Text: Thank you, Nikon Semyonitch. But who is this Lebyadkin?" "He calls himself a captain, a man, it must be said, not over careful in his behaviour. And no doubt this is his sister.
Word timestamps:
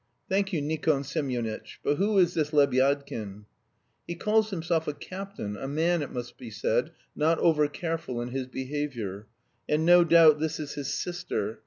Thank 0.27 0.51
you, 0.51 0.63
Nikon 0.63 1.03
Semyonitch. 1.03 1.79
But 1.83 1.97
who 1.97 2.17
is 2.17 2.33
this 2.33 2.49
Lebyadkin?" 2.49 3.45
"He 4.07 4.15
calls 4.15 4.49
himself 4.49 4.87
a 4.87 4.95
captain, 4.95 5.55
a 5.55 5.67
man, 5.67 6.01
it 6.01 6.11
must 6.11 6.39
be 6.39 6.49
said, 6.49 6.91
not 7.15 7.37
over 7.37 7.67
careful 7.67 8.19
in 8.19 8.29
his 8.29 8.47
behaviour. 8.47 9.27
And 9.69 9.85
no 9.85 10.03
doubt 10.03 10.39
this 10.39 10.59
is 10.59 10.73
his 10.73 10.91
sister. 10.91 11.59